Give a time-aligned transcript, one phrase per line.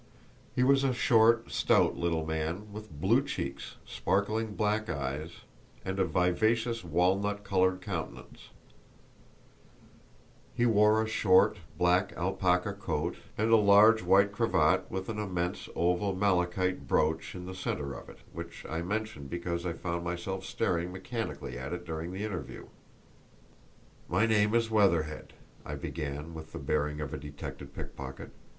[0.55, 5.41] He was a short, stout little man, with blue cheeks, sparkling black eyes,
[5.85, 8.49] and a vivacious walnut coloured countenance;
[10.55, 15.69] he wore a short black alpaca coat, and a large white cravat, with an immense
[15.75, 20.43] oval malachite brooch in the centre of it, which I mention because I found myself
[20.43, 22.65] staring mechanically at it during the interview.
[24.09, 25.33] "My name is Weatherhead,"
[25.63, 28.31] I began with the bearing of a detected pickpocket.